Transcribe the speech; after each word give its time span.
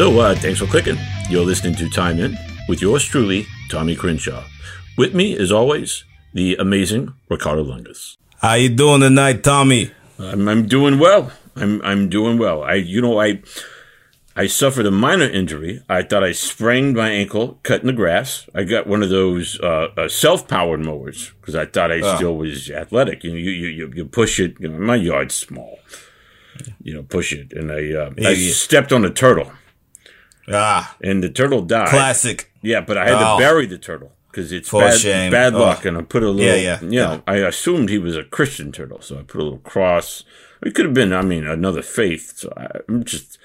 So, 0.00 0.18
uh, 0.18 0.34
thanks 0.34 0.58
for 0.58 0.64
clicking. 0.64 0.96
You're 1.28 1.44
listening 1.44 1.74
to 1.74 1.90
Time 1.90 2.18
In 2.18 2.34
with 2.70 2.80
yours 2.80 3.04
truly, 3.04 3.46
Tommy 3.68 3.94
Crenshaw. 3.94 4.44
With 4.96 5.14
me, 5.14 5.36
as 5.36 5.52
always, 5.52 6.06
the 6.32 6.56
amazing 6.56 7.12
Ricardo 7.28 7.64
Lungus. 7.64 8.16
How 8.40 8.54
you 8.54 8.70
doing 8.70 9.02
tonight, 9.02 9.44
Tommy? 9.44 9.90
I'm, 10.18 10.48
I'm 10.48 10.66
doing 10.66 10.98
well. 10.98 11.32
I'm 11.54 11.82
I'm 11.82 12.08
doing 12.08 12.38
well. 12.38 12.62
I 12.62 12.76
you 12.76 13.02
know 13.02 13.20
I 13.20 13.42
I 14.34 14.46
suffered 14.46 14.86
a 14.86 14.90
minor 14.90 15.28
injury. 15.28 15.82
I 15.86 16.00
thought 16.00 16.24
I 16.24 16.32
sprained 16.32 16.96
my 16.96 17.10
ankle 17.10 17.58
cutting 17.62 17.88
the 17.88 17.92
grass. 17.92 18.48
I 18.54 18.64
got 18.64 18.86
one 18.86 19.02
of 19.02 19.10
those 19.10 19.60
uh, 19.60 19.88
uh, 19.98 20.08
self-powered 20.08 20.80
mowers 20.80 21.32
because 21.42 21.54
I 21.54 21.66
thought 21.66 21.92
I 21.92 22.00
Oh. 22.00 22.16
still 22.16 22.36
was 22.38 22.70
athletic. 22.70 23.22
You 23.22 23.32
know, 23.32 23.36
you, 23.36 23.50
you 23.50 23.92
you 23.94 24.04
push 24.06 24.40
it. 24.40 24.58
You 24.60 24.68
know, 24.68 24.78
my 24.78 24.96
yard's 24.96 25.34
small. 25.34 25.78
You 26.82 26.94
know, 26.94 27.02
push 27.02 27.34
it, 27.34 27.52
and 27.52 27.70
I 27.70 27.92
uh, 27.92 28.10
I 28.18 28.34
stepped 28.34 28.92
on 28.92 29.04
a 29.04 29.10
turtle, 29.10 29.52
Ah, 30.52 30.96
and 31.02 31.22
the 31.22 31.28
turtle 31.30 31.62
died. 31.62 31.88
classic. 31.88 32.50
Yeah, 32.62 32.80
but 32.80 32.98
I 32.98 33.04
had 33.04 33.14
Oh. 33.14 33.36
to 33.38 33.42
bury 33.42 33.66
the 33.66 33.78
turtle 33.78 34.12
because 34.30 34.52
it's 34.52 34.68
For 34.68 34.82
bad, 34.82 34.98
shame. 34.98 35.30
bad 35.32 35.54
Oh. 35.54 35.60
luck. 35.60 35.84
And 35.84 35.96
I 35.96 36.02
put 36.02 36.22
a 36.22 36.30
little, 36.30 36.44
Yeah, 36.44 36.56
yeah, 36.56 36.80
you 36.82 36.98
know, 37.00 37.22
I 37.26 37.36
assumed 37.36 37.88
he 37.88 37.98
was 37.98 38.16
a 38.16 38.24
Christian 38.24 38.70
turtle, 38.72 39.00
so 39.00 39.18
I 39.18 39.22
put 39.22 39.40
a 39.40 39.44
little 39.44 39.58
cross. 39.60 40.24
It 40.62 40.74
could 40.74 40.84
have 40.84 40.94
been, 40.94 41.12
I 41.12 41.22
mean, 41.22 41.46
another 41.46 41.82
faith. 41.82 42.34
So 42.36 42.52
I, 42.56 42.66
I'm 42.88 43.04
just 43.04 43.38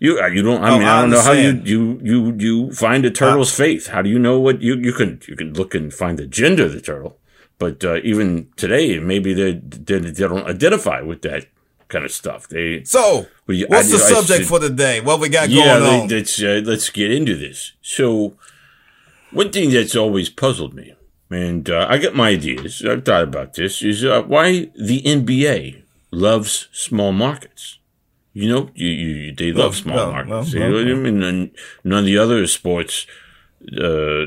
you. 0.00 0.18
uh, 0.20 0.26
You 0.26 0.42
don't. 0.42 0.62
I 0.64 0.70
Oh, 0.70 0.78
mean, 0.78 0.88
I 0.88 0.98
I 0.98 1.00
don't 1.02 1.10
know 1.10 1.20
how 1.22 1.32
you 1.32 1.60
you 1.64 2.00
you 2.02 2.34
you 2.38 2.72
find 2.72 3.04
a 3.04 3.10
turtle's 3.10 3.54
faith. 3.54 3.86
How 3.88 4.02
do 4.02 4.10
you 4.10 4.18
know 4.18 4.40
what 4.40 4.60
you 4.60 4.74
you 4.76 4.92
can 4.92 5.20
you 5.28 5.36
can 5.36 5.52
look 5.54 5.74
and 5.74 5.92
find 5.94 6.18
the 6.18 6.26
gender 6.26 6.64
of 6.64 6.72
the 6.72 6.80
turtle, 6.80 7.18
but 7.58 7.84
uh, 7.84 8.00
even 8.02 8.48
today, 8.56 8.98
maybe 8.98 9.32
they, 9.32 9.52
they 9.62 9.98
they 10.00 10.26
don't 10.26 10.46
identify 10.46 11.00
with 11.02 11.22
that 11.22 11.46
kind 11.94 12.04
of 12.04 12.12
stuff. 12.22 12.40
They 12.54 12.66
So, 12.96 13.26
you- 13.48 13.66
what's 13.72 13.88
I- 13.92 13.96
the 13.98 14.04
I 14.04 14.12
subject 14.16 14.40
should- 14.40 14.48
for 14.48 14.58
day? 14.84 14.96
What 15.06 15.16
we 15.20 15.28
got 15.38 15.48
yeah, 15.48 15.78
going 15.78 16.02
on? 16.02 16.08
let's 16.14 16.34
uh, 16.42 16.60
let's 16.70 16.88
get 17.00 17.10
into 17.18 17.34
this. 17.44 17.58
So, 17.96 18.04
one 19.40 19.50
thing 19.54 19.70
that's 19.76 19.96
always 20.02 20.28
puzzled 20.42 20.74
me, 20.80 20.86
and 21.30 21.64
uh, 21.70 21.86
I 21.92 21.98
got 22.04 22.14
my 22.22 22.28
ideas. 22.38 22.82
I've 22.90 23.04
thought 23.04 23.22
about 23.30 23.48
this. 23.54 23.82
Is 23.82 24.04
uh, 24.04 24.22
why 24.34 24.46
the 24.90 24.98
NBA 25.18 25.82
loves 26.10 26.68
small 26.72 27.12
markets. 27.12 27.78
You 28.40 28.48
know, 28.52 28.62
you, 28.74 28.88
you 28.88 29.32
they 29.40 29.50
love 29.52 29.72
Well, 29.74 29.82
small 29.84 29.96
well, 29.96 30.12
markets. 30.12 30.52
You 30.54 30.60
know 30.60 30.78
I 30.80 30.94
mean? 31.06 31.22
And 31.22 31.50
none 31.84 32.00
of 32.00 32.04
the 32.10 32.18
other 32.24 32.46
sports 32.58 33.06
uh, 33.78 34.26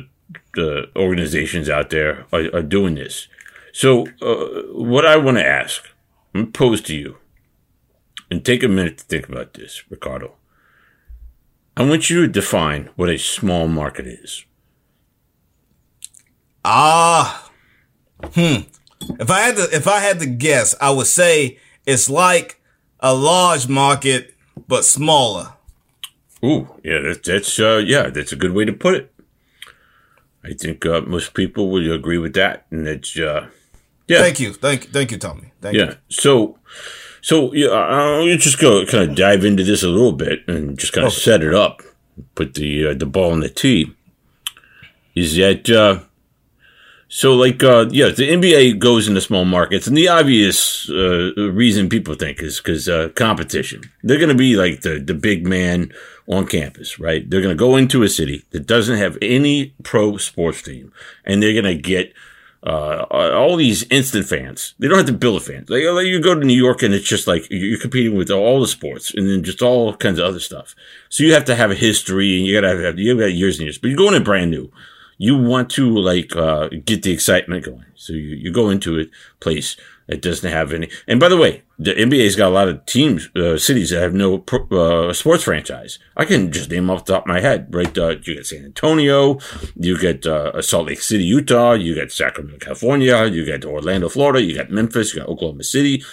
the 0.59 0.69
organizations 0.95 1.69
out 1.69 1.89
there 1.89 2.25
are, 2.31 2.45
are 2.55 2.63
doing 2.77 2.95
this. 2.95 3.27
So, 3.73 3.89
uh, 4.21 4.63
what 4.73 5.05
I 5.05 5.17
want 5.17 5.37
to 5.37 5.45
ask, 5.61 5.83
I'm 6.33 6.41
gonna 6.41 6.51
pose 6.51 6.81
to 6.89 6.95
you, 6.95 7.17
and 8.29 8.43
take 8.43 8.63
a 8.63 8.67
minute 8.67 8.97
to 8.99 9.03
think 9.05 9.29
about 9.29 9.53
this, 9.53 9.83
Ricardo. 9.89 10.33
I 11.75 11.83
want 11.83 12.09
you 12.09 12.21
to 12.21 12.27
define 12.27 12.89
what 12.95 13.09
a 13.09 13.17
small 13.17 13.67
market 13.67 14.07
is. 14.07 14.45
Ah, 16.65 17.51
hmm. 18.33 18.61
If 19.19 19.29
I 19.29 19.41
had 19.41 19.55
to, 19.57 19.63
if 19.71 19.87
I 19.87 19.99
had 19.99 20.19
to 20.19 20.25
guess, 20.25 20.75
I 20.81 20.89
would 20.91 21.07
say 21.07 21.59
it's 21.85 22.09
like 22.09 22.61
a 22.99 23.13
large 23.13 23.67
market 23.67 24.33
but 24.67 24.83
smaller. 24.85 25.53
Ooh, 26.43 26.67
yeah, 26.83 26.99
that, 27.01 27.23
that's 27.23 27.59
uh, 27.59 27.81
yeah, 27.85 28.09
that's 28.09 28.31
a 28.31 28.35
good 28.35 28.53
way 28.53 28.65
to 28.65 28.73
put 28.73 28.95
it. 28.95 29.13
I 30.43 30.53
think 30.53 30.85
uh, 30.85 31.01
most 31.01 31.33
people 31.33 31.69
would 31.69 31.89
agree 31.89 32.17
with 32.17 32.33
that, 32.33 32.65
and 32.71 32.87
it's 32.87 33.17
uh, 33.17 33.49
yeah, 34.07 34.19
Thank 34.19 34.39
you, 34.39 34.53
thank 34.53 34.85
you, 34.85 34.91
thank 34.91 35.11
you, 35.11 35.17
Tommy. 35.17 35.51
Thank 35.61 35.75
you. 35.75 35.81
yeah. 35.81 35.93
So, 36.09 36.57
so 37.21 37.53
yeah, 37.53 37.67
I'll 37.69 38.25
just 38.37 38.59
go 38.59 38.85
kind 38.85 39.09
of 39.09 39.15
dive 39.17 39.43
into 39.45 39.63
this 39.63 39.83
a 39.83 39.87
little 39.89 40.11
bit 40.13 40.39
and 40.47 40.77
just 40.77 40.93
kind 40.93 41.05
of 41.07 41.13
Okay. 41.13 41.21
set 41.21 41.43
it 41.43 41.53
up, 41.53 41.81
put 42.35 42.53
the 42.53 42.87
uh, 42.87 42.93
the 42.93 43.05
ball 43.05 43.33
in 43.33 43.39
the 43.41 43.49
tee. 43.49 43.93
Is 45.15 45.35
that 45.37 45.69
uh, 45.69 45.99
so? 47.07 47.33
Like, 47.33 47.63
uh, 47.63 47.87
yeah, 47.89 48.09
the 48.09 48.29
NBA 48.29 48.77
goes 48.79 49.07
into 49.07 49.21
small 49.21 49.45
markets, 49.45 49.87
and 49.87 49.97
the 49.97 50.07
obvious 50.07 50.89
uh, 50.89 51.31
reason 51.35 51.89
people 51.89 52.13
think 52.15 52.41
is 52.41 52.57
because 52.57 52.87
uh, 52.87 53.09
competition. 53.15 53.81
They're 54.03 54.19
going 54.19 54.29
to 54.29 54.35
be 54.35 54.55
like 54.55 54.81
the 54.81 54.99
the 54.99 55.15
big 55.15 55.47
man 55.47 55.91
on 56.27 56.45
campus, 56.45 56.99
right? 56.99 57.27
They're 57.27 57.41
going 57.41 57.55
to 57.55 57.59
go 57.59 57.77
into 57.77 58.03
a 58.03 58.09
city 58.09 58.43
that 58.51 58.67
doesn't 58.67 58.97
have 58.97 59.17
any 59.21 59.73
pro 59.83 60.17
sports 60.17 60.61
team, 60.61 60.91
and 61.25 61.41
they're 61.41 61.59
going 61.59 61.75
to 61.75 61.81
get 61.81 62.13
uh, 62.67 63.05
all 63.33 63.55
these 63.55 63.85
instant 63.89 64.27
fans. 64.27 64.75
They 64.77 64.89
don't 64.89 64.97
have 64.97 65.07
to 65.07 65.13
build 65.13 65.41
a 65.41 65.45
fan. 65.45 65.65
Like 65.69 65.83
you 65.83 66.21
go 66.21 66.35
to 66.35 66.45
New 66.45 66.53
York 66.53 66.83
and 66.83 66.93
it's 66.93 67.07
just 67.07 67.25
like 67.25 67.47
you're 67.49 67.79
competing 67.79 68.17
with 68.17 68.29
all 68.29 68.59
the 68.59 68.67
sports 68.67 69.13
and 69.13 69.29
then 69.29 69.41
just 69.43 69.61
all 69.61 69.95
kinds 69.95 70.19
of 70.19 70.25
other 70.25 70.41
stuff. 70.41 70.75
So 71.07 71.23
you 71.23 71.33
have 71.33 71.45
to 71.45 71.55
have 71.55 71.71
a 71.71 71.75
history 71.75 72.37
and 72.37 72.45
you 72.45 72.59
gotta 72.59 72.77
have, 72.81 72.99
you 72.99 73.17
got 73.17 73.27
years 73.27 73.57
and 73.57 73.65
years, 73.65 73.77
but 73.77 73.87
you're 73.87 73.97
going 73.97 74.15
in 74.15 74.23
brand 74.23 74.51
new. 74.51 74.69
You 75.17 75.37
want 75.37 75.69
to 75.71 75.89
like, 75.97 76.35
uh, 76.35 76.69
get 76.85 77.03
the 77.03 77.11
excitement 77.11 77.65
going. 77.65 77.85
So 77.95 78.13
you, 78.13 78.35
you 78.35 78.51
go 78.51 78.69
into 78.69 78.99
a 78.99 79.05
place 79.39 79.75
that 80.07 80.21
doesn't 80.21 80.49
have 80.49 80.73
any. 80.73 80.89
And 81.07 81.19
by 81.19 81.29
the 81.29 81.37
way, 81.37 81.63
the 81.77 81.93
NBA's 81.93 82.35
got 82.35 82.47
a 82.47 82.55
lot 82.55 82.69
of 82.69 82.85
teams, 82.85 83.29
uh, 83.35 83.57
cities 83.57 83.91
that 83.91 84.01
have 84.01 84.13
no 84.13 84.43
uh, 84.71 85.13
sports 85.13 85.43
franchise. 85.43 85.99
I 86.15 86.25
can 86.25 86.51
just 86.51 86.71
name 86.71 86.89
off 86.89 87.05
the 87.05 87.13
top 87.13 87.23
of 87.23 87.27
my 87.27 87.39
head, 87.39 87.73
right? 87.73 87.95
Uh, 87.97 88.15
you 88.23 88.35
got 88.35 88.45
San 88.45 88.65
Antonio, 88.65 89.37
you 89.75 89.97
got 89.97 90.25
uh, 90.25 90.61
Salt 90.61 90.87
Lake 90.87 91.01
City, 91.01 91.25
Utah, 91.25 91.73
you 91.73 91.95
got 91.95 92.11
Sacramento, 92.11 92.57
California, 92.57 93.25
you 93.25 93.45
got 93.45 93.65
Orlando, 93.65 94.09
Florida, 94.09 94.41
you 94.41 94.55
got 94.55 94.71
Memphis, 94.71 95.13
you 95.13 95.19
got 95.19 95.29
Oklahoma 95.29 95.63
City, 95.63 96.03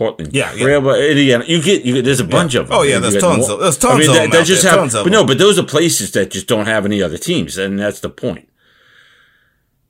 Portland, 0.00 0.32
Yeah, 0.32 0.50
yeah. 0.54 0.64
Crab, 0.64 0.86
Indiana. 0.86 1.44
You 1.46 1.60
get, 1.60 1.84
you 1.84 1.92
get. 1.96 2.06
There's 2.06 2.20
a 2.20 2.24
bunch 2.24 2.54
of 2.54 2.68
them. 2.68 2.78
Oh, 2.78 2.82
yeah, 2.82 2.98
there's 3.00 3.18
tons 3.18 3.46
more- 3.46 3.50
of- 3.56 3.60
there's 3.60 3.76
tons 3.76 4.08
of 4.08 4.14
them 4.14 4.30
that 4.30 4.40
out 4.40 4.46
just 4.46 4.62
there, 4.62 4.72
have, 4.72 4.92
but 4.92 5.12
no, 5.12 5.26
but 5.26 5.36
those 5.36 5.58
are 5.58 5.62
places 5.62 6.12
that 6.12 6.30
just 6.30 6.46
don't 6.46 6.64
have 6.64 6.86
any 6.86 7.02
other 7.02 7.18
teams, 7.18 7.58
and 7.58 7.78
that's 7.78 8.00
the 8.00 8.08
point. 8.08 8.48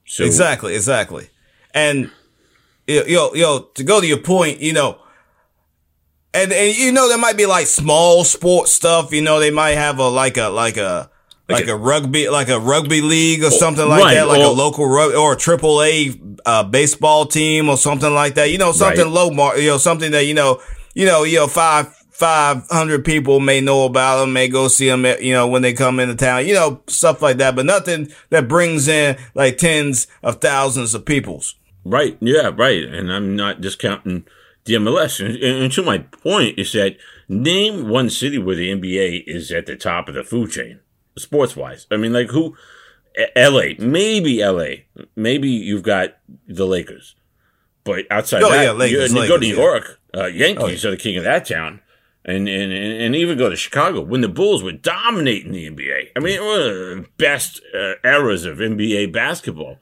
So 0.06 0.24
Exactly, 0.24 0.74
exactly. 0.74 1.30
And 1.72 2.10
yo, 2.88 3.04
yo, 3.04 3.34
yo, 3.34 3.58
to 3.76 3.84
go 3.84 4.00
to 4.00 4.06
your 4.08 4.18
point, 4.18 4.58
you 4.60 4.72
know, 4.72 4.98
and 6.34 6.52
and 6.52 6.76
you 6.76 6.90
know 6.90 7.08
there 7.08 7.18
might 7.18 7.36
be 7.36 7.46
like 7.46 7.68
small 7.68 8.24
sports 8.24 8.72
stuff. 8.72 9.12
You 9.12 9.22
know, 9.22 9.38
they 9.38 9.52
might 9.52 9.76
have 9.76 10.00
a 10.00 10.08
like 10.08 10.36
a 10.36 10.48
like 10.48 10.76
a 10.76 11.09
like, 11.52 11.68
a- 11.68 11.74
a, 11.74 11.76
rugby 11.76 12.28
like 12.28 12.48
a 12.48 12.58
rugby 12.60 13.00
league 13.00 13.42
or 13.44 13.50
something 13.50 13.86
like 13.88 14.02
right, 14.02 14.14
that, 14.14 14.28
like 14.28 14.40
or- 14.40 14.46
a 14.46 14.50
local 14.50 14.86
rug 14.86 15.14
or 15.14 15.32
a 15.34 15.36
triple 15.36 15.82
A 15.82 16.14
uh, 16.46 16.64
baseball 16.64 17.26
team 17.26 17.68
or 17.68 17.76
something 17.76 18.12
like 18.12 18.34
that. 18.34 18.50
You 18.50 18.58
know, 18.58 18.72
something 18.72 19.04
Right. 19.04 19.12
low 19.12 19.30
mark. 19.30 19.58
You 19.58 19.68
know, 19.68 19.78
something 19.78 20.10
that 20.12 20.26
you 20.26 20.34
know, 20.34 20.60
you 20.94 21.06
know, 21.06 21.24
you 21.24 21.36
know, 21.38 21.46
five. 21.46 21.94
500 22.12 23.02
people 23.02 23.40
may 23.40 23.62
know 23.62 23.86
about 23.86 24.20
them, 24.20 24.34
may 24.34 24.46
go 24.46 24.68
see 24.68 24.86
them, 24.90 25.06
you 25.22 25.32
know, 25.32 25.48
when 25.48 25.62
they 25.62 25.72
come 25.72 25.98
into 25.98 26.14
town, 26.14 26.46
you 26.46 26.52
know, 26.52 26.82
stuff 26.86 27.22
like 27.22 27.38
that, 27.38 27.56
but 27.56 27.64
nothing 27.64 28.12
that 28.28 28.46
brings 28.46 28.88
in 28.88 29.16
like 29.34 29.56
tens 29.56 30.06
of 30.22 30.38
thousands 30.38 30.94
of 30.94 31.06
peoples. 31.06 31.54
Right. 31.82 32.18
Yeah. 32.20 32.50
Right. 32.54 32.84
And 32.84 33.10
I'm 33.10 33.36
not 33.36 33.62
discounting 33.62 34.26
the 34.66 34.74
MLS. 34.74 35.24
And, 35.24 35.34
and 35.42 35.72
to 35.72 35.82
my 35.82 35.98
point 35.98 36.58
is 36.58 36.72
that 36.72 36.96
name 37.26 37.88
one 37.88 38.10
city 38.10 38.36
where 38.36 38.56
the 38.56 38.70
NBA 38.70 39.24
is 39.26 39.50
at 39.50 39.64
the 39.64 39.76
top 39.76 40.06
of 40.06 40.14
the 40.14 40.22
food 40.22 40.50
chain, 40.50 40.80
sports 41.18 41.56
wise. 41.56 41.86
I 41.90 41.96
mean, 41.96 42.12
like 42.12 42.28
who? 42.30 42.56
L.A. 43.34 43.76
Maybe 43.78 44.40
L.A. 44.40 44.86
Maybe 45.16 45.48
you've 45.48 45.82
got 45.82 46.16
the 46.46 46.66
Lakers, 46.66 47.16
but 47.84 48.04
outside 48.10 48.42
Oh, 48.42 48.50
that, 48.50 48.62
yeah, 48.62 48.72
Lakers, 48.72 49.12
you, 49.12 49.20
you 49.20 49.28
go 49.28 49.36
to 49.36 49.40
New 49.40 49.54
yeah. 49.54 49.62
York, 49.62 50.00
uh, 50.16 50.26
Yankees 50.26 50.84
are 50.84 50.92
the 50.92 50.96
king 50.96 51.16
of 51.16 51.24
that 51.24 51.46
town. 51.46 51.80
And, 52.22 52.48
and 52.48 52.70
and 52.70 53.02
and 53.02 53.16
even 53.16 53.38
go 53.38 53.48
to 53.48 53.56
Chicago 53.56 54.02
when 54.02 54.20
the 54.20 54.28
Bulls 54.28 54.62
were 54.62 54.72
dominating 54.72 55.52
the 55.52 55.70
NBA. 55.70 56.08
I 56.14 56.20
mean, 56.20 56.34
it 56.34 56.42
was 56.42 56.66
the 56.66 57.06
best 57.16 57.62
uh, 57.74 57.94
eras 58.04 58.44
of 58.44 58.58
NBA 58.58 59.10
basketball 59.10 59.78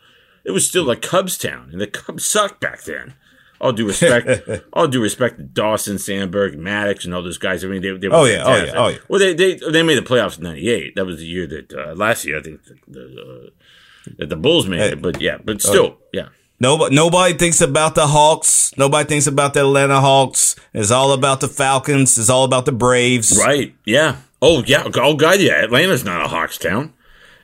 it 0.48 0.52
was 0.52 0.66
still 0.66 0.90
a 0.90 0.96
Cubs 0.96 1.36
town, 1.36 1.68
and 1.72 1.80
the 1.80 1.86
Cubs 1.86 2.26
sucked 2.26 2.58
back 2.58 2.82
then. 2.84 3.14
All 3.60 3.72
due 3.72 3.86
respect, 3.88 4.40
all 4.72 4.86
due 4.86 5.02
respect 5.02 5.36
to 5.38 5.42
Dawson, 5.42 5.98
Sandberg, 5.98 6.56
Maddux, 6.56 7.04
and 7.04 7.12
all 7.14 7.22
those 7.22 7.38
guys. 7.38 7.64
I 7.64 7.68
mean, 7.68 7.82
they, 7.82 7.90
they 7.96 8.08
were 8.08 8.14
Oh, 8.16 8.24
yeah, 8.24 8.42
oh, 8.44 8.56
yeah, 8.56 8.72
oh, 8.76 8.88
yeah. 8.88 8.98
Well, 9.08 9.18
they 9.18 9.34
they 9.34 9.54
they 9.56 9.82
made 9.82 9.98
the 9.98 10.02
playoffs 10.02 10.38
in 10.38 10.44
'98. 10.44 10.94
That 10.94 11.04
was 11.06 11.18
the 11.18 11.26
year 11.26 11.46
that 11.48 11.72
uh, 11.72 11.94
last 11.94 12.24
year 12.24 12.38
I 12.38 12.42
think 12.42 12.62
the, 12.64 12.74
the, 12.86 13.02
uh, 13.46 14.10
that 14.18 14.28
the 14.28 14.36
Bulls 14.36 14.68
made 14.68 14.80
it. 14.80 15.02
But 15.02 15.20
yeah, 15.20 15.36
Oh, 15.38 15.42
but 15.44 15.60
still, 15.60 15.98
yeah. 16.12 16.28
Nobody, 16.60 16.94
nobody 16.94 17.34
thinks 17.34 17.60
about 17.60 17.94
the 17.94 18.06
Hawks. 18.08 18.76
Nobody 18.76 19.08
thinks 19.08 19.26
about 19.28 19.54
the 19.54 19.60
Atlanta 19.60 20.00
Hawks. 20.00 20.56
It's 20.74 20.90
all 20.90 21.12
about 21.12 21.40
the 21.40 21.46
Falcons. 21.48 22.18
It's 22.18 22.28
all 22.30 22.42
about 22.44 22.64
the 22.64 22.72
Braves. 22.72 23.38
Right. 23.38 23.74
Yeah. 23.84 24.16
Oh, 24.42 24.64
yeah. 24.64 24.82
Oh, 24.96 25.14
God. 25.14 25.38
Yeah. 25.40 25.62
Atlanta's 25.64 26.04
not 26.04 26.24
a 26.24 26.28
Hawks 26.28 26.58
town. 26.58 26.94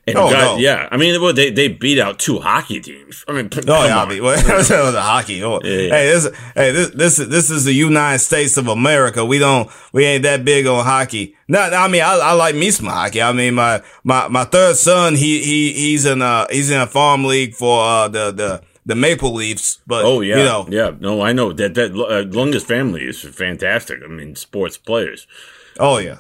And 0.07 0.19
Oh, 0.19 0.31
God, 0.31 0.57
no. 0.57 0.59
yeah. 0.59 0.89
I 0.91 0.97
mean, 0.99 1.21
well, 1.23 1.33
they, 1.33 1.51
they 1.51 1.69
beat 1.69 1.99
out 1.99 2.19
two 2.19 2.39
hockey 2.39 2.79
teams. 2.81 3.25
I 3.27 3.33
mean, 3.33 3.49
Oh 3.69 3.85
yeah, 3.87 4.03
I 4.03 4.09
mean, 4.09 4.23
well, 4.23 4.37
the 4.93 5.01
hockey. 5.01 5.43
Oh, 5.43 5.61
Yeah, 5.65 5.71
yeah. 5.79 5.91
Hey, 5.95 6.07
this, 6.13 6.31
hey, 6.55 6.73
this, 6.73 6.91
this, 6.91 7.19
is- 7.19 7.29
this 7.31 7.51
is 7.51 7.65
the 7.65 7.73
United 7.73 8.19
States 8.19 8.57
of 8.59 8.69
America. 8.69 9.25
We 9.25 9.39
don't, 9.39 9.71
we 9.93 10.05
ain't 10.05 10.23
that 10.25 10.45
big 10.45 10.67
on 10.67 10.85
hockey. 10.85 11.37
No, 11.49 11.61
I 11.61 11.89
mean, 11.89 12.03
I, 12.03 12.19
I 12.23 12.33
like 12.33 12.55
me 12.55 12.71
some 12.71 12.87
hockey. 12.87 13.23
I 13.23 13.33
mean, 13.33 13.55
my, 13.55 13.83
my, 14.03 14.29
my 14.29 14.45
third 14.45 14.77
son, 14.77 15.15
he, 15.15 15.43
he, 15.43 15.73
he's 15.73 16.05
in 16.05 16.21
a, 16.21 16.47
he's 16.51 16.71
in 16.71 16.81
a 16.81 16.87
farm 16.87 17.25
league 17.25 17.55
for, 17.55 17.83
uh, 17.83 18.09
the, 18.09 18.31
the, 18.31 18.63
the 18.87 18.95
Maple 18.95 19.33
Leafs. 19.33 19.79
But, 19.87 20.05
Oh 20.05 20.21
yeah, 20.21 20.37
you 20.37 20.45
know, 20.45 20.67
yeah. 20.71 20.91
No, 21.01 21.23
I 21.23 21.33
know 21.33 21.55
that 21.55 21.73
that 21.75 21.93
uh, 21.97 22.61
family 22.61 23.05
is 23.05 23.23
fantastic. 23.23 24.01
I 24.05 24.09
mean, 24.09 24.37
sports 24.37 24.77
players. 24.77 25.27
oh 25.81 25.97
yeah. 25.97 26.19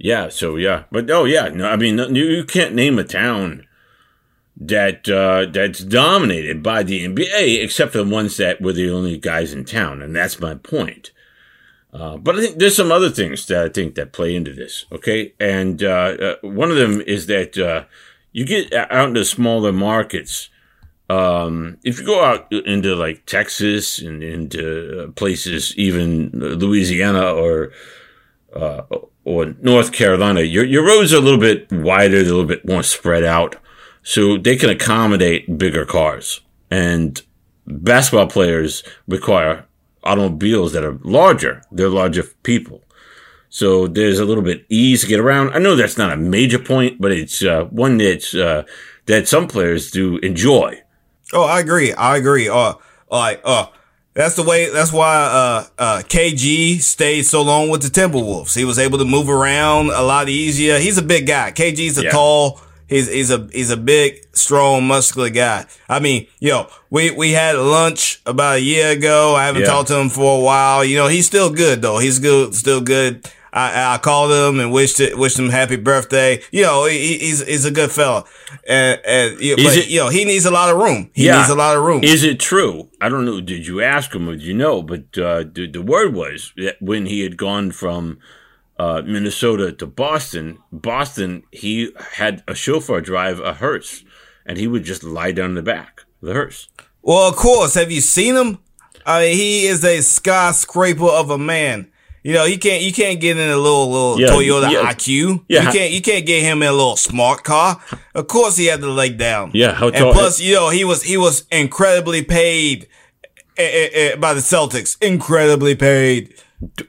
Yeah. 0.00 0.30
So 0.30 0.56
yeah, 0.56 0.84
but 0.90 1.10
oh 1.10 1.26
yeah, 1.26 1.48
no, 1.48 1.68
I 1.68 1.76
mean 1.76 1.98
you, 2.16 2.44
can't 2.44 2.74
name 2.74 2.98
a 2.98 3.04
town 3.04 3.66
that 4.56 5.08
uh, 5.08 5.50
that's 5.50 5.80
dominated 5.80 6.62
by 6.62 6.82
the 6.82 7.06
NBA 7.06 7.62
except 7.62 7.92
for 7.92 7.98
the 7.98 8.04
ones 8.04 8.38
that 8.38 8.62
were 8.62 8.72
the 8.72 8.90
only 8.90 9.18
guys 9.18 9.52
in 9.52 9.66
town, 9.66 10.00
and 10.00 10.16
that's 10.16 10.40
my 10.40 10.54
point. 10.54 11.12
Uh, 11.92 12.16
but 12.16 12.36
I 12.36 12.40
think 12.40 12.58
there's 12.58 12.76
some 12.76 12.90
other 12.90 13.10
things 13.10 13.46
that 13.46 13.62
I 13.62 13.68
think 13.68 13.94
that 13.96 14.12
play 14.12 14.34
into 14.34 14.54
this. 14.54 14.86
Okay, 14.90 15.34
and 15.38 15.82
uh, 15.82 16.16
uh 16.18 16.34
one 16.40 16.70
of 16.70 16.76
them 16.76 17.02
is 17.02 17.26
that 17.26 17.58
uh, 17.58 17.84
you 18.32 18.46
get 18.46 18.72
out 18.72 19.08
into 19.08 19.24
smaller 19.24 19.72
markets. 19.72 20.48
Um, 21.10 21.76
if 21.84 21.98
you 21.98 22.06
go 22.06 22.24
out 22.24 22.50
into 22.52 22.94
like 22.94 23.26
Texas 23.26 23.98
and 23.98 24.22
into 24.22 25.08
uh, 25.08 25.12
places, 25.12 25.76
even 25.76 26.30
Louisiana 26.32 27.32
or 27.34 27.72
or 29.24 29.54
North 29.60 29.92
Carolina, 29.92 30.40
your 30.40 30.64
your 30.64 30.86
roads 30.86 31.12
are 31.12 31.18
a 31.18 31.20
little 31.20 31.40
bit 31.40 31.70
wider, 31.70 32.18
a 32.18 32.22
little 32.22 32.44
bit 32.44 32.66
more 32.66 32.82
spread 32.82 33.24
out 33.24 33.56
so 34.02 34.36
they 34.36 34.56
can 34.56 34.70
accommodate 34.70 35.58
bigger 35.58 35.84
cars. 35.84 36.40
And 36.70 37.20
basketball 37.66 38.28
players 38.28 38.82
require 39.06 39.66
automobiles 40.02 40.72
that 40.72 40.84
are 40.84 40.98
larger. 41.02 41.62
They're 41.70 41.88
larger 41.88 42.24
people. 42.42 42.82
So 43.48 43.88
there's 43.88 44.20
a 44.20 44.24
little 44.24 44.44
bit 44.44 44.64
ease 44.68 45.02
to 45.02 45.08
get 45.08 45.20
around. 45.20 45.52
I 45.52 45.58
know 45.58 45.74
that's 45.74 45.98
not 45.98 46.12
a 46.12 46.16
major 46.16 46.58
point, 46.58 47.00
but 47.00 47.10
it's 47.10 47.44
uh, 47.44 47.64
one 47.64 47.98
that's 47.98 48.34
uh, 48.34 48.62
that 49.06 49.28
some 49.28 49.48
players 49.48 49.90
do 49.90 50.18
enjoy. 50.18 50.80
Oh, 51.32 51.44
I 51.44 51.60
agree. 51.60 51.92
I 51.92 52.16
agree. 52.16 52.48
Uh, 52.48 52.74
like, 53.10 53.40
uh, 53.44 53.66
that's 54.14 54.36
the 54.36 54.42
way. 54.42 54.70
That's 54.70 54.92
why 54.92 55.16
uh, 55.16 55.64
uh, 55.78 56.02
KG 56.04 56.80
stayed 56.80 57.22
so 57.22 57.42
long 57.42 57.70
with 57.70 57.82
the 57.82 57.88
Timberwolves. 57.88 58.56
He 58.56 58.64
was 58.64 58.78
able 58.78 58.98
to 58.98 59.04
move 59.04 59.28
around 59.28 59.90
a 59.90 60.02
lot 60.02 60.28
easier. 60.28 60.78
He's 60.78 60.98
a 60.98 61.02
big 61.02 61.26
guy. 61.26 61.52
KG's 61.52 61.98
a 61.98 62.04
yeah. 62.04 62.10
tall 62.10 62.60
He's 62.90 63.08
he's 63.08 63.30
a 63.30 63.48
he's 63.52 63.70
a 63.70 63.76
big, 63.76 64.26
strong, 64.32 64.84
muscular 64.84 65.30
guy. 65.30 65.64
I 65.88 66.00
mean, 66.00 66.26
yo, 66.40 66.66
we 66.90 67.12
we 67.12 67.30
had 67.30 67.54
lunch 67.54 68.20
about 68.26 68.56
a 68.56 68.60
year 68.60 68.90
ago. 68.90 69.36
I 69.36 69.46
haven't 69.46 69.62
yeah. 69.62 69.68
talked 69.68 69.88
to 69.88 69.96
him 69.96 70.08
for 70.08 70.40
a 70.40 70.42
while. 70.42 70.84
You 70.84 70.96
know, 70.96 71.06
he's 71.06 71.24
still 71.24 71.50
good 71.50 71.82
though. 71.82 72.00
He's 72.00 72.18
good, 72.18 72.52
still 72.52 72.80
good. 72.80 73.30
I, 73.52 73.94
I 73.94 73.98
called 73.98 74.30
him 74.30 74.60
and 74.60 74.72
wished 74.72 75.00
it, 75.00 75.18
wished 75.18 75.38
him 75.38 75.48
happy 75.48 75.76
birthday. 75.76 76.40
You 76.52 76.62
know, 76.62 76.86
he, 76.86 77.18
he's 77.18 77.44
he's 77.46 77.64
a 77.64 77.70
good 77.70 77.90
fella, 77.90 78.24
and, 78.66 79.00
and 79.04 79.40
you 79.40 79.56
know, 79.56 79.64
but, 79.64 79.76
it, 79.76 79.88
you 79.88 79.98
know, 79.98 80.08
he 80.08 80.24
needs 80.24 80.44
a 80.44 80.50
lot 80.50 80.70
of 80.70 80.76
room. 80.76 81.10
He 81.14 81.26
yeah, 81.26 81.38
needs 81.38 81.50
a 81.50 81.54
lot 81.54 81.76
of 81.76 81.82
room. 81.82 82.04
Is 82.04 82.22
it 82.22 82.38
true? 82.38 82.88
I 83.00 83.08
don't 83.08 83.24
know. 83.24 83.40
Did 83.40 83.66
you 83.66 83.80
ask 83.80 84.14
him 84.14 84.28
or 84.28 84.32
did 84.32 84.42
you 84.42 84.54
know? 84.54 84.82
But 84.82 85.18
uh, 85.18 85.44
the, 85.52 85.68
the 85.70 85.82
word 85.82 86.14
was 86.14 86.52
that 86.56 86.80
when 86.80 87.06
he 87.06 87.20
had 87.20 87.36
gone 87.36 87.72
from 87.72 88.18
uh, 88.78 89.02
Minnesota 89.04 89.72
to 89.72 89.86
Boston, 89.86 90.58
Boston, 90.70 91.42
he 91.50 91.92
had 92.12 92.42
a 92.46 92.54
chauffeur 92.54 93.00
drive 93.00 93.40
a 93.40 93.54
hearse, 93.54 94.04
and 94.46 94.58
he 94.58 94.66
would 94.66 94.84
just 94.84 95.02
lie 95.02 95.32
down 95.32 95.50
in 95.50 95.54
the 95.56 95.62
back 95.62 96.02
of 96.22 96.28
the 96.28 96.34
hearse. 96.34 96.68
Well, 97.02 97.28
of 97.28 97.36
course. 97.36 97.74
Have 97.74 97.90
you 97.90 98.00
seen 98.00 98.36
him? 98.36 98.58
I 99.04 99.22
mean, 99.22 99.36
he 99.36 99.66
is 99.66 99.82
a 99.84 100.02
skyscraper 100.02 101.08
of 101.08 101.30
a 101.30 101.38
man. 101.38 101.90
You 102.22 102.34
know, 102.34 102.44
you 102.44 102.58
can't 102.58 102.82
you 102.82 102.92
can't 102.92 103.18
get 103.20 103.38
in 103.38 103.50
a 103.50 103.56
little 103.56 103.90
little 103.90 104.20
yeah, 104.20 104.28
Toyota 104.28 104.70
yeah. 104.70 104.92
IQ. 104.92 105.44
Yeah. 105.48 105.62
You 105.62 105.72
can't 105.72 105.90
you 105.92 106.02
can't 106.02 106.26
get 106.26 106.42
him 106.42 106.62
in 106.62 106.68
a 106.68 106.72
little 106.72 106.96
smart 106.96 107.44
car. 107.44 107.80
Of 108.14 108.26
course, 108.26 108.56
he 108.56 108.66
had 108.66 108.80
to 108.80 108.90
lay 108.90 109.10
down. 109.10 109.52
Yeah, 109.54 109.72
how 109.72 109.90
tall? 109.90 110.08
And 110.08 110.16
plus, 110.16 110.40
you 110.40 110.54
know, 110.54 110.68
he 110.68 110.84
was 110.84 111.02
he 111.02 111.16
was 111.16 111.46
incredibly 111.50 112.22
paid 112.22 112.88
eh, 113.56 113.62
eh, 113.62 113.88
eh, 113.92 114.16
by 114.16 114.34
the 114.34 114.40
Celtics. 114.40 115.02
Incredibly 115.02 115.74
paid. 115.74 116.34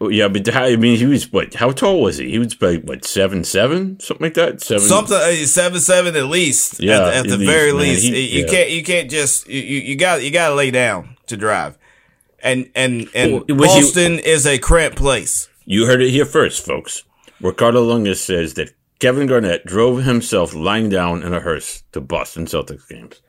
Yeah, 0.02 0.28
but 0.28 0.46
how, 0.48 0.66
I 0.66 0.76
mean, 0.76 0.98
he 0.98 1.06
was 1.06 1.32
what? 1.32 1.54
How 1.54 1.72
tall 1.72 2.02
was 2.02 2.18
he? 2.18 2.30
He 2.30 2.40
was 2.40 2.62
like 2.62 2.84
what 2.84 3.06
seven 3.06 3.46
seven, 3.46 4.02
something 4.02 4.26
like 4.26 4.34
that. 4.34 4.62
Seven 4.62 4.86
something 4.86 5.16
uh, 5.16 5.32
seven 5.46 5.80
seven 5.80 6.18
at 6.18 6.26
least. 6.26 6.82
Yeah, 6.82 7.08
at, 7.08 7.14
at 7.14 7.24
the 7.28 7.38
least, 7.38 7.50
very 7.50 7.72
man, 7.72 7.82
least, 7.82 8.04
he, 8.04 8.38
you 8.38 8.46
yeah. 8.46 8.52
can't 8.52 8.70
you 8.70 8.84
can't 8.84 9.10
just 9.10 9.48
you 9.48 9.62
you 9.62 9.96
got 9.96 10.24
you 10.24 10.30
got 10.32 10.50
to 10.50 10.56
lay 10.56 10.72
down 10.72 11.16
to 11.28 11.38
drive, 11.38 11.78
and 12.44 12.70
and 12.76 13.10
and 13.14 13.44
well, 13.50 13.68
Boston 13.68 14.14
he, 14.14 14.26
is 14.26 14.46
a 14.46 14.58
cramped 14.58 14.98
place. 14.98 15.50
You 15.66 15.86
heard 15.86 16.02
it 16.02 16.12
here 16.12 16.26
first, 16.26 16.66
folks. 16.66 17.04
Ricardo 17.40 17.84
Lungus 17.84 18.18
says 18.18 18.54
that 18.56 18.74
Kevin 19.00 19.28
Garnett 19.28 19.66
drove 19.66 20.04
himself 20.04 20.54
lying 20.54 20.90
down 20.90 21.24
in 21.24 21.34
a 21.34 21.40
hearse 21.40 21.84
to 21.92 22.02
Boston 22.02 22.46
Celtics 22.46 22.88
games. 22.88 23.22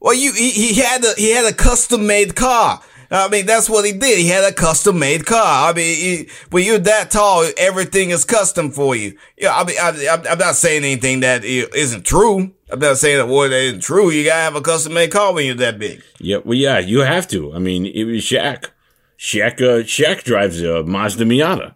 Well, 0.00 0.14
you 0.14 0.32
he, 0.32 0.50
he 0.50 0.80
had 0.80 1.04
a 1.04 1.12
he 1.16 1.30
had 1.30 1.44
a 1.44 1.54
custom 1.54 2.06
made 2.06 2.34
car. 2.34 2.82
I 3.12 3.28
mean, 3.28 3.44
that's 3.44 3.68
what 3.68 3.84
he 3.84 3.92
did. 3.92 4.18
He 4.18 4.28
had 4.28 4.44
a 4.44 4.54
custom 4.54 4.98
made 4.98 5.26
car. 5.26 5.70
I 5.70 5.74
mean, 5.74 5.96
he, 5.96 6.28
when 6.50 6.64
you're 6.64 6.78
that 6.78 7.10
tall, 7.10 7.46
everything 7.58 8.10
is 8.10 8.24
custom 8.24 8.70
for 8.70 8.96
you. 8.96 9.18
Yeah, 9.36 9.54
I 9.54 9.64
mean, 9.64 9.76
I, 9.78 10.32
am 10.32 10.38
not 10.38 10.56
saying 10.56 10.82
anything 10.82 11.20
that 11.20 11.44
isn't 11.44 12.06
true. 12.06 12.54
I'm 12.70 12.78
not 12.78 12.96
saying 12.96 13.18
that 13.18 13.28
word 13.28 13.50
that 13.50 13.62
isn't 13.62 13.82
true. 13.82 14.10
You 14.10 14.24
gotta 14.24 14.40
have 14.40 14.56
a 14.56 14.62
custom 14.62 14.94
made 14.94 15.12
car 15.12 15.34
when 15.34 15.44
you're 15.44 15.54
that 15.56 15.78
big. 15.78 16.02
Yeah, 16.18 16.38
well, 16.42 16.56
yeah, 16.56 16.78
you 16.78 17.00
have 17.00 17.28
to. 17.28 17.52
I 17.52 17.58
mean, 17.58 17.84
it 17.84 18.04
was 18.04 18.22
Shaq. 18.22 18.70
Shaq, 19.18 19.60
uh, 19.60 19.84
Shaq 19.84 20.24
drives 20.24 20.62
a 20.62 20.82
Mazda 20.82 21.24
Miata. 21.26 21.74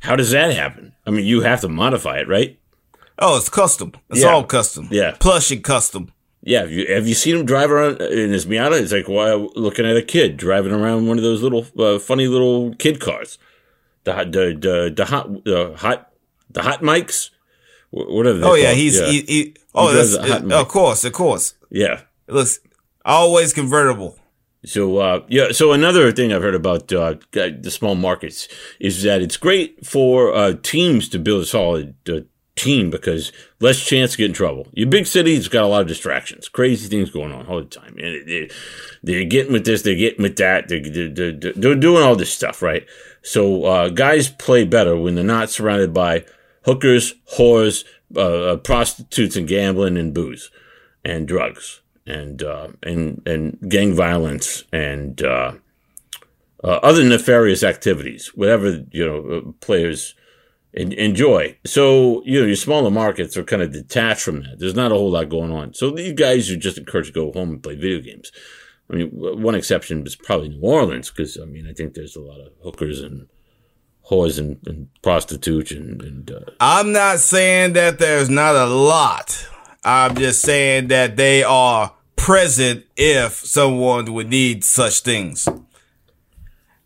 How 0.00 0.16
does 0.16 0.32
that 0.32 0.54
happen? 0.54 0.92
I 1.06 1.10
mean, 1.10 1.24
you 1.24 1.40
have 1.40 1.62
to 1.62 1.68
modify 1.68 2.18
it, 2.18 2.28
right? 2.28 2.60
Oh, 3.18 3.38
it's 3.38 3.48
custom. 3.48 3.92
It's 4.10 4.22
yeah. 4.22 4.28
all 4.28 4.44
custom. 4.44 4.88
Yeah. 4.90 5.16
Plush 5.18 5.50
and 5.50 5.64
custom. 5.64 6.12
Yeah, 6.46 6.60
have 6.60 6.70
you, 6.70 6.86
have 6.94 7.08
you 7.08 7.14
seen 7.14 7.34
him 7.34 7.44
drive 7.44 7.72
around 7.72 8.00
in 8.00 8.30
his 8.30 8.46
Miata? 8.46 8.80
It's 8.80 8.92
like 8.92 9.08
well, 9.08 9.50
looking 9.56 9.84
at 9.84 9.96
a 9.96 10.02
kid 10.02 10.36
driving 10.36 10.70
around 10.70 11.08
one 11.08 11.18
of 11.18 11.24
those 11.24 11.42
little 11.42 11.66
uh, 11.76 11.98
funny 11.98 12.28
little 12.28 12.72
kid 12.76 13.00
cars. 13.00 13.36
The 14.04 14.12
the 14.12 14.56
the, 14.56 14.94
the 14.96 15.04
hot 15.06 15.44
the 15.44 15.74
hot 15.76 16.12
the 16.48 16.62
hot 16.62 16.82
mics. 16.82 17.30
Whatever. 17.90 18.44
Oh 18.44 18.54
yeah, 18.54 18.74
he's 18.74 18.96
yeah. 18.96 19.06
He, 19.06 19.20
he, 19.22 19.56
oh 19.74 19.88
he 19.88 19.96
that's 19.96 20.14
it, 20.14 20.52
of 20.52 20.68
course, 20.68 21.02
of 21.02 21.12
course. 21.12 21.54
Yeah, 21.68 22.02
it 22.28 22.34
looks 22.34 22.60
always 23.04 23.52
convertible. 23.52 24.16
So 24.64 24.98
uh, 24.98 25.24
yeah, 25.26 25.50
so 25.50 25.72
another 25.72 26.12
thing 26.12 26.32
I've 26.32 26.42
heard 26.42 26.54
about 26.54 26.92
uh, 26.92 27.16
the 27.32 27.70
small 27.72 27.96
markets 27.96 28.46
is 28.78 29.02
that 29.02 29.20
it's 29.20 29.36
great 29.36 29.84
for 29.84 30.32
uh, 30.32 30.54
teams 30.62 31.08
to 31.08 31.18
build 31.18 31.42
a 31.42 31.46
solid 31.46 31.96
uh, 32.08 32.20
team 32.56 32.90
because 32.90 33.32
less 33.60 33.84
chance 33.84 34.12
to 34.12 34.18
get 34.18 34.26
in 34.26 34.32
trouble. 34.32 34.66
Your 34.72 34.88
big 34.88 35.06
city's 35.06 35.48
got 35.48 35.64
a 35.64 35.68
lot 35.68 35.82
of 35.82 35.86
distractions, 35.86 36.48
crazy 36.48 36.88
things 36.88 37.10
going 37.10 37.32
on 37.32 37.46
all 37.46 37.60
the 37.60 37.66
time. 37.66 37.96
And 37.98 38.50
they're 39.02 39.24
getting 39.24 39.52
with 39.52 39.64
this, 39.64 39.82
they're 39.82 39.94
getting 39.94 40.22
with 40.22 40.36
that, 40.36 40.68
they're, 40.68 40.80
they're, 40.80 41.32
they're 41.32 41.74
doing 41.74 42.02
all 42.02 42.16
this 42.16 42.32
stuff, 42.32 42.62
right? 42.62 42.86
So 43.22 43.64
uh, 43.64 43.88
guys 43.90 44.30
play 44.30 44.64
better 44.64 44.96
when 44.96 45.14
they're 45.14 45.24
not 45.24 45.50
surrounded 45.50 45.92
by 45.92 46.24
hookers, 46.64 47.14
whores, 47.36 47.84
uh, 48.14 48.52
uh, 48.52 48.56
prostitutes, 48.56 49.36
and 49.36 49.48
gambling 49.48 49.96
and 49.96 50.14
booze 50.14 50.50
and 51.04 51.26
drugs 51.26 51.80
and 52.06 52.42
uh, 52.42 52.68
and 52.82 53.22
and 53.26 53.58
gang 53.68 53.94
violence 53.94 54.64
and 54.72 55.22
uh, 55.22 55.52
uh, 56.62 56.78
other 56.82 57.02
nefarious 57.02 57.62
activities. 57.62 58.32
Whatever 58.34 58.84
you 58.90 59.06
know, 59.06 59.54
players 59.60 60.14
enjoy. 60.76 61.56
So, 61.64 62.22
you 62.24 62.40
know, 62.40 62.46
your 62.46 62.56
smaller 62.56 62.90
markets 62.90 63.36
are 63.36 63.44
kind 63.44 63.62
of 63.62 63.72
detached 63.72 64.22
from 64.22 64.42
that. 64.42 64.58
There's 64.58 64.74
not 64.74 64.92
a 64.92 64.94
whole 64.94 65.10
lot 65.10 65.30
going 65.30 65.50
on. 65.50 65.74
So 65.74 65.90
these 65.90 66.12
guys 66.12 66.50
are 66.50 66.56
just 66.56 66.78
encouraged 66.78 67.14
to 67.14 67.20
go 67.20 67.32
home 67.32 67.50
and 67.50 67.62
play 67.62 67.76
video 67.76 68.00
games. 68.00 68.30
I 68.90 68.96
mean, 68.96 69.08
one 69.10 69.54
exception 69.54 70.06
is 70.06 70.14
probably 70.14 70.50
New 70.50 70.60
Orleans, 70.60 71.10
because, 71.10 71.38
I 71.40 71.44
mean, 71.44 71.66
I 71.66 71.72
think 71.72 71.94
there's 71.94 72.14
a 72.14 72.20
lot 72.20 72.40
of 72.40 72.52
hookers 72.62 73.00
and 73.00 73.26
whores 74.08 74.38
and, 74.38 74.58
and 74.66 74.88
prostitutes 75.02 75.72
and, 75.72 76.00
and 76.00 76.30
uh, 76.30 76.40
I'm 76.60 76.92
not 76.92 77.18
saying 77.18 77.72
that 77.72 77.98
there's 77.98 78.30
not 78.30 78.54
a 78.54 78.66
lot. 78.66 79.48
I'm 79.82 80.14
just 80.14 80.42
saying 80.42 80.88
that 80.88 81.16
they 81.16 81.42
are 81.42 81.94
present 82.14 82.84
if 82.96 83.32
someone 83.32 84.12
would 84.12 84.28
need 84.28 84.62
such 84.62 85.00
things. 85.00 85.48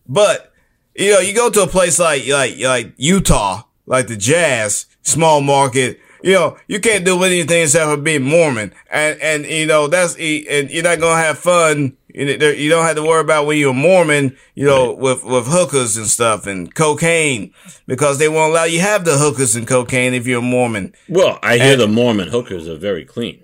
But, 0.06 0.52
you 0.94 1.12
know, 1.12 1.20
you 1.20 1.34
go 1.34 1.50
to 1.50 1.62
a 1.62 1.66
place 1.66 1.98
like, 1.98 2.26
like, 2.26 2.58
like 2.58 2.94
Utah, 2.96 3.64
like 3.90 4.06
the 4.06 4.16
Jazz, 4.16 4.86
small 5.02 5.40
market, 5.40 5.98
you 6.22 6.32
know, 6.32 6.56
you 6.68 6.78
can't 6.78 7.04
do 7.04 7.22
anything 7.24 7.64
except 7.64 7.90
for 7.90 7.96
being 7.96 8.22
Mormon. 8.22 8.72
And, 8.88 9.20
and, 9.20 9.44
you 9.44 9.66
know, 9.66 9.88
that's, 9.88 10.14
and 10.14 10.70
you're 10.70 10.84
not 10.84 11.00
going 11.00 11.18
to 11.18 11.22
have 11.22 11.38
fun. 11.38 11.96
You 12.14 12.68
don't 12.68 12.86
have 12.86 12.96
to 12.96 13.02
worry 13.02 13.20
about 13.20 13.46
when 13.46 13.58
you're 13.58 13.70
a 13.70 13.74
Mormon, 13.74 14.36
you 14.54 14.66
know, 14.66 14.92
with, 14.92 15.24
with 15.24 15.46
hookers 15.48 15.96
and 15.96 16.06
stuff 16.06 16.46
and 16.46 16.72
cocaine 16.72 17.52
because 17.86 18.18
they 18.18 18.28
won't 18.28 18.52
allow 18.52 18.64
you 18.64 18.78
to 18.78 18.84
have 18.84 19.04
the 19.04 19.18
hookers 19.18 19.56
and 19.56 19.66
cocaine 19.66 20.14
if 20.14 20.26
you're 20.26 20.38
a 20.38 20.42
Mormon. 20.42 20.94
Well, 21.08 21.40
I 21.42 21.58
hear 21.58 21.72
and, 21.72 21.80
the 21.80 21.88
Mormon 21.88 22.28
hookers 22.28 22.68
are 22.68 22.76
very 22.76 23.04
clean. 23.04 23.42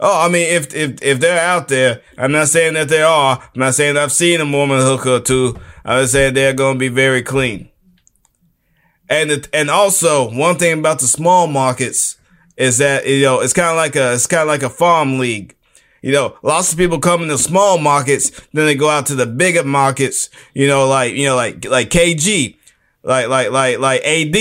Oh, 0.00 0.26
I 0.26 0.28
mean, 0.28 0.52
if, 0.52 0.74
if, 0.74 1.00
if 1.00 1.20
they're 1.20 1.40
out 1.40 1.68
there, 1.68 2.02
I'm 2.18 2.32
not 2.32 2.48
saying 2.48 2.74
that 2.74 2.88
they 2.88 3.02
are. 3.02 3.38
I'm 3.40 3.60
not 3.60 3.74
saying 3.74 3.96
I've 3.96 4.10
seen 4.10 4.40
a 4.40 4.44
Mormon 4.44 4.80
hooker 4.80 5.10
or 5.10 5.20
two. 5.20 5.56
I'm 5.84 6.02
just 6.02 6.12
saying 6.12 6.34
they're 6.34 6.54
going 6.54 6.74
to 6.74 6.80
be 6.80 6.88
very 6.88 7.22
clean. 7.22 7.70
And 9.08 9.48
and 9.52 9.70
also 9.70 10.30
one 10.30 10.56
thing 10.56 10.78
about 10.78 11.00
the 11.00 11.06
small 11.06 11.46
markets 11.46 12.16
is 12.56 12.78
that 12.78 13.06
you 13.06 13.22
know 13.22 13.40
it's 13.40 13.52
kind 13.52 13.68
of 13.68 13.76
like 13.76 13.96
a 13.96 14.14
it's 14.14 14.26
kind 14.26 14.42
of 14.42 14.48
like 14.48 14.62
a 14.62 14.70
farm 14.70 15.18
league. 15.18 15.54
You 16.02 16.12
know, 16.12 16.36
lots 16.42 16.70
of 16.70 16.78
people 16.78 16.98
come 16.98 17.22
into 17.22 17.38
small 17.38 17.78
markets, 17.78 18.30
then 18.52 18.66
they 18.66 18.74
go 18.74 18.90
out 18.90 19.06
to 19.06 19.14
the 19.14 19.24
bigger 19.26 19.64
markets. 19.64 20.28
You 20.52 20.66
know, 20.66 20.86
like 20.86 21.14
you 21.14 21.26
know, 21.26 21.36
like 21.36 21.64
like 21.64 21.88
KG, 21.90 22.56
like 23.02 23.28
like 23.28 23.50
like 23.50 23.78
like 23.78 24.02
AD. 24.04 24.36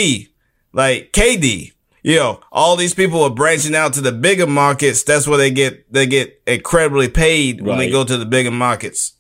like 0.74 1.12
KD. 1.14 1.72
You 2.06 2.18
know, 2.18 2.42
all 2.52 2.76
these 2.76 2.94
people 2.94 3.24
are 3.24 3.30
branching 3.30 3.76
out 3.76 3.94
to 3.94 4.02
the 4.02 4.12
bigger 4.12 4.46
markets. 4.46 5.04
That's 5.04 5.26
where 5.26 5.38
they 5.38 5.52
get 5.52 5.92
they 5.92 6.06
get 6.06 6.42
incredibly 6.46 7.08
paid 7.08 7.62
when 7.62 7.78
they 7.78 7.90
go 7.90 8.04
to 8.04 8.18
the 8.18 8.26
bigger 8.26 8.52
markets. 8.52 9.14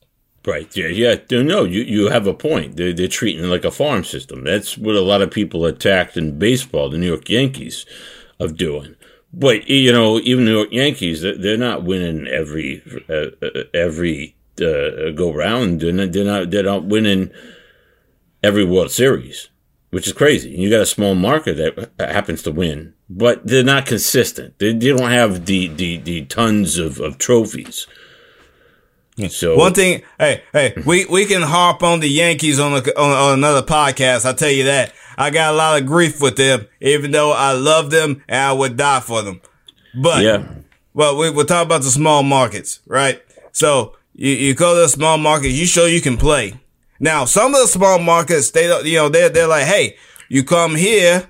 Right. 0.45 0.75
Yeah. 0.75 0.87
Yeah. 0.87 1.15
No, 1.31 1.63
you, 1.63 1.81
you 1.83 2.09
have 2.09 2.27
a 2.27 2.33
point. 2.33 2.75
They're, 2.75 2.91
they're 2.91 3.07
treating 3.07 3.45
it 3.45 3.47
like 3.47 3.63
a 3.63 3.71
farm 3.71 4.03
system. 4.03 4.43
That's 4.43 4.77
what 4.77 4.95
a 4.95 5.01
lot 5.01 5.21
of 5.21 5.31
people 5.31 5.65
attacked 5.65 6.17
in 6.17 6.37
baseball, 6.37 6.89
the 6.89 6.97
New 6.97 7.07
York 7.07 7.29
Yankees, 7.29 7.85
of 8.39 8.57
doing. 8.57 8.95
But, 9.31 9.67
you 9.69 9.91
know, 9.91 10.19
even 10.19 10.45
New 10.45 10.55
York 10.55 10.71
Yankees, 10.71 11.21
they're, 11.21 11.37
they're 11.37 11.57
not 11.57 11.85
winning 11.85 12.27
every, 12.27 12.83
uh, 13.09 13.31
uh, 13.41 13.63
every, 13.73 14.35
uh, 14.61 15.09
go 15.15 15.33
round. 15.33 15.79
They're 15.79 15.93
not, 15.93 16.11
they're 16.11 16.25
not, 16.25 16.51
they're 16.51 16.63
not 16.63 16.83
winning 16.83 17.31
every 18.43 18.65
World 18.65 18.91
Series, 18.91 19.49
which 19.89 20.05
is 20.05 20.13
crazy. 20.13 20.51
You 20.51 20.69
got 20.69 20.81
a 20.81 20.85
small 20.85 21.15
market 21.15 21.55
that 21.97 22.11
happens 22.11 22.43
to 22.43 22.51
win, 22.51 22.93
but 23.09 23.47
they're 23.47 23.63
not 23.63 23.87
consistent. 23.87 24.59
They, 24.59 24.73
they 24.73 24.89
don't 24.89 25.09
have 25.09 25.45
the, 25.45 25.69
the, 25.69 25.97
the 25.97 26.25
tons 26.25 26.77
of, 26.77 26.99
of 26.99 27.17
trophies. 27.17 27.87
So 29.29 29.55
One 29.55 29.73
thing, 29.73 30.01
hey, 30.17 30.43
hey, 30.51 30.73
we, 30.85 31.05
we 31.05 31.25
can 31.25 31.43
harp 31.43 31.83
on 31.83 31.99
the 31.99 32.09
Yankees 32.09 32.59
on, 32.59 32.73
a, 32.73 32.77
on, 32.77 33.11
on 33.11 33.37
another 33.37 33.61
podcast. 33.61 34.25
I 34.25 34.33
tell 34.33 34.49
you 34.49 34.63
that. 34.63 34.93
I 35.17 35.29
got 35.29 35.53
a 35.53 35.57
lot 35.57 35.79
of 35.79 35.85
grief 35.87 36.19
with 36.19 36.35
them, 36.35 36.67
even 36.81 37.11
though 37.11 37.31
I 37.31 37.51
love 37.53 37.91
them 37.91 38.23
and 38.27 38.39
I 38.39 38.51
would 38.51 38.75
die 38.75 39.01
for 39.01 39.21
them. 39.21 39.41
But, 39.93 40.23
yeah. 40.23 40.47
well, 40.95 41.15
we, 41.17 41.29
we're 41.29 41.43
talking 41.43 41.67
about 41.67 41.83
the 41.83 41.91
small 41.91 42.23
markets, 42.23 42.79
right? 42.87 43.21
So 43.51 43.95
you, 44.15 44.31
you 44.31 44.55
go 44.55 44.73
to 44.73 44.81
the 44.81 44.89
small 44.89 45.19
markets, 45.19 45.53
you 45.53 45.67
show 45.67 45.85
you 45.85 46.01
can 46.01 46.17
play. 46.17 46.59
Now, 46.99 47.25
some 47.25 47.53
of 47.53 47.61
the 47.61 47.67
small 47.67 47.99
markets, 47.99 48.49
they 48.49 48.67
don't, 48.67 48.83
you 48.85 48.97
know, 48.97 49.09
they're, 49.09 49.29
they're 49.29 49.47
like, 49.47 49.65
hey, 49.65 49.97
you 50.29 50.43
come 50.43 50.75
here. 50.75 51.29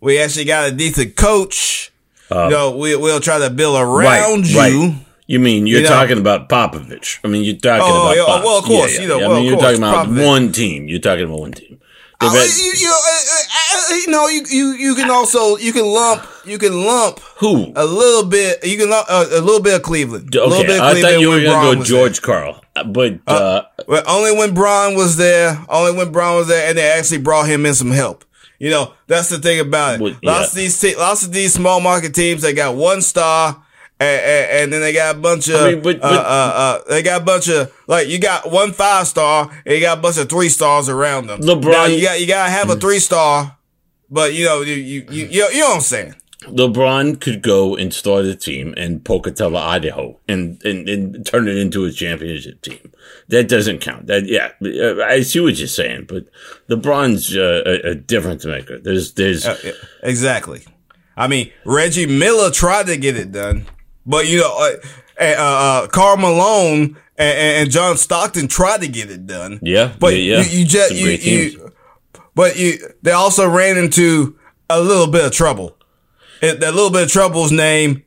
We 0.00 0.20
actually 0.20 0.44
got 0.44 0.68
a 0.68 0.72
decent 0.72 1.16
coach. 1.16 1.90
Uh, 2.30 2.44
you 2.44 2.50
know, 2.50 2.76
we, 2.76 2.94
we'll 2.94 3.18
try 3.18 3.40
to 3.40 3.50
build 3.50 3.80
around 3.80 4.48
you. 4.48 4.58
Right. 4.58 4.94
You 5.28 5.38
mean 5.38 5.66
you're 5.66 5.78
You 5.80 5.84
know- 5.84 5.90
talking 5.90 6.18
about 6.18 6.48
Popovich? 6.48 7.18
I 7.22 7.28
mean, 7.28 7.44
you're 7.44 7.56
talking 7.56 7.82
Oh, 7.84 8.02
about 8.06 8.16
yeah, 8.16 8.24
Pops. 8.24 8.44
well, 8.44 8.58
of 8.58 8.64
course, 8.64 8.98
you 8.98 9.06
know, 9.06 9.18
I 9.20 9.28
well, 9.28 9.34
mean, 9.36 9.44
you're 9.44 9.58
talking 9.60 9.76
about 9.78 10.06
Popovich. 10.08 10.26
one 10.26 10.52
team. 10.52 10.88
You're 10.88 11.00
talking 11.00 11.24
about 11.26 11.38
one 11.40 11.52
team. 11.52 11.78
Had- 12.20 12.32
you, 12.32 12.72
you, 12.76 12.88
uh, 12.90 12.94
uh, 12.96 13.92
uh, 13.92 13.94
you 13.94 14.08
know, 14.08 14.26
you, 14.26 14.42
you, 14.50 14.66
you 14.72 14.94
can 14.96 15.08
also, 15.08 15.56
you 15.58 15.72
can 15.72 15.84
lump, 15.86 16.26
you 16.44 16.58
can 16.58 16.72
lump 16.84 17.20
who? 17.36 17.72
a 17.76 17.84
little 17.84 18.24
bit, 18.28 18.64
you 18.66 18.76
can 18.76 18.90
lump 18.90 19.06
uh, 19.08 19.24
a 19.30 19.40
little 19.40 19.60
bit 19.62 19.74
of 19.74 19.82
Cleveland. 19.82 20.34
a 20.34 20.40
little 20.40 20.54
Okay, 20.58 20.66
bit 20.66 20.76
of 20.78 20.82
I 20.82 20.90
Cleveland 20.92 21.14
thought 21.14 21.20
you 21.20 21.28
were 21.28 21.40
going 21.42 21.70
to 21.72 21.76
go 21.78 21.84
George 21.84 22.20
Karl, 22.22 22.60
Uh, 22.74 22.82
but 22.84 23.20
uh, 23.28 23.38
there. 23.76 23.84
Well, 23.86 24.02
only 24.08 24.32
when 24.36 24.52
Braun 24.52 24.96
was 24.96 25.16
there, 25.16 25.62
only 25.68 25.92
when 25.96 26.10
Braun 26.10 26.38
was 26.38 26.48
there, 26.48 26.68
and 26.68 26.76
they 26.78 26.88
actually 26.90 27.18
brought 27.18 27.48
him 27.48 27.64
in 27.66 27.74
some 27.74 27.92
help. 27.92 28.24
You 28.58 28.70
know, 28.70 28.94
that's 29.06 29.28
the 29.28 29.38
thing 29.38 29.60
about 29.60 29.96
it. 29.96 30.00
Well, 30.00 30.16
lots 30.24 30.48
of 30.50 30.54
these, 30.56 30.80
te- 30.80 30.96
lots 30.96 31.22
of 31.24 31.32
these 31.32 31.52
small 31.54 31.80
market 31.80 32.14
teams, 32.16 32.42
they 32.42 32.52
got 32.52 32.74
one 32.74 33.00
star. 33.02 33.62
And, 34.00 34.20
and, 34.22 34.50
and 34.62 34.72
then 34.72 34.80
they 34.80 34.92
got 34.92 35.16
a 35.16 35.18
bunch 35.18 35.48
of, 35.48 35.56
I 35.60 35.72
mean, 35.72 35.82
but- 35.82 35.96
uh, 35.96 36.00
but- 36.00 36.24
uh, 36.26 36.52
uh, 36.54 36.78
they 36.88 37.02
got 37.02 37.22
a 37.22 37.24
bunch 37.24 37.48
of, 37.48 37.72
like, 37.88 38.06
you 38.08 38.18
got 38.20 38.50
one 38.50 38.72
five 38.72 39.08
star, 39.08 39.50
and 39.66 39.74
you 39.74 39.80
got 39.80 39.98
a 39.98 40.00
bunch 40.00 40.18
of 40.18 40.28
three 40.28 40.48
stars 40.48 40.88
around 40.88 41.26
them. 41.26 41.40
LeBron- 41.40 41.72
Now, 41.72 41.84
you 41.86 42.02
got, 42.02 42.20
you 42.20 42.26
gotta 42.28 42.50
have 42.50 42.70
a 42.70 42.76
three 42.76 43.00
star, 43.00 43.56
but 44.10 44.34
you 44.34 44.44
know, 44.44 44.60
you, 44.60 44.74
you, 44.74 45.06
you, 45.10 45.24
you, 45.26 45.48
you 45.48 45.58
know 45.60 45.68
what 45.70 45.74
I'm 45.76 45.80
saying? 45.80 46.14
LeBron 46.44 47.20
could 47.20 47.42
go 47.42 47.74
and 47.76 47.92
start 47.92 48.24
a 48.24 48.34
team 48.36 48.72
in 48.74 49.00
Pocatello, 49.00 49.58
Idaho, 49.58 50.18
and, 50.28 50.62
and, 50.64 50.88
and 50.88 51.26
turn 51.26 51.48
it 51.48 51.56
into 51.56 51.84
a 51.84 51.90
championship 51.90 52.62
team. 52.62 52.92
That 53.28 53.48
doesn't 53.48 53.80
count. 53.80 54.06
That 54.06 54.24
yeah, 54.26 54.50
uh, 54.62 55.02
I 55.04 55.22
see 55.22 55.40
what 55.40 55.58
you're 55.58 55.66
saying, 55.66 56.06
but 56.08 56.26
LeBron's 56.70 57.36
uh, 57.36 57.62
a, 57.66 57.90
a 57.90 57.94
difference 57.96 58.44
maker. 58.44 58.78
There's 58.78 59.12
there's 59.14 59.44
Uh, 59.46 59.72
exactly. 60.02 60.62
I 61.16 61.26
mean, 61.26 61.50
Reggie 61.64 62.06
Miller 62.06 62.50
tried 62.50 62.86
to 62.86 62.96
get 62.96 63.16
it 63.16 63.32
done, 63.32 63.66
but 64.08 64.26
you 64.26 64.38
know, 64.40 64.56
uh, 64.58 65.22
uh, 65.22 65.34
uh, 65.38 65.86
Karl 65.88 66.16
Malone 66.16 66.96
and, 67.16 67.38
and 67.38 67.70
John 67.70 67.96
Stockton 67.96 68.48
tried 68.48 68.80
to 68.80 68.88
get 68.88 69.10
it 69.10 69.26
done. 69.26 69.60
yeah, 69.62 69.94
but 70.00 70.14
yeah, 70.16 70.38
yeah. 70.38 70.42
you, 70.42 70.58
you 70.60 70.64
just 70.64 70.94
you, 70.94 71.08
you, 71.10 71.72
but 72.34 72.56
you 72.58 72.78
they 73.02 73.12
also 73.12 73.48
ran 73.48 73.76
into 73.78 74.36
a 74.70 74.80
little 74.80 75.06
bit 75.06 75.24
of 75.24 75.32
trouble. 75.32 75.76
And 76.40 76.60
that 76.60 76.72
little 76.74 76.90
bit 76.90 77.02
of 77.04 77.10
trouble's 77.10 77.50
name 77.50 78.04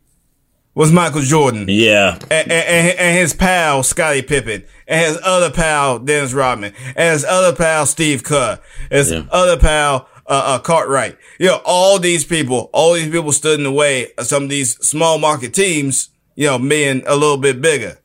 was 0.74 0.90
Michael 0.90 1.20
Jordan. 1.22 1.66
yeah, 1.68 2.18
and, 2.32 2.50
and, 2.50 2.98
and 2.98 3.18
his 3.18 3.34
pal 3.34 3.84
Scottie 3.84 4.22
Pippen, 4.22 4.64
and 4.88 5.06
his 5.06 5.20
other 5.22 5.52
pal 5.52 6.00
Dennis 6.00 6.32
Rodman, 6.32 6.74
and 6.96 7.12
his 7.14 7.26
other 7.26 7.54
pal 7.54 7.86
Steve 7.86 8.24
Kerr, 8.24 8.58
and 8.90 8.98
his 8.98 9.12
Yeah. 9.12 9.24
other 9.32 9.58
pal 9.58 10.08
uh, 10.32 10.44
uh, 10.46 10.60
Cartwright. 10.60 11.18
You 11.40 11.48
know, 11.48 11.62
all 11.66 12.00
these 12.00 12.24
people, 12.24 12.70
all 12.72 12.94
these 12.94 13.12
people 13.12 13.34
stood 13.34 13.60
in 13.60 13.66
the 13.66 13.72
way 13.72 14.14
of 14.18 14.26
some 14.26 14.44
of 14.44 14.50
these 14.50 14.78
small 14.78 15.20
market 15.20 15.54
teams. 15.54 16.10
You 16.36 16.48
know, 16.48 16.58
being 16.58 17.04
a 17.06 17.16
little 17.16 17.38
bit 17.38 17.62
bigger. 17.62 18.00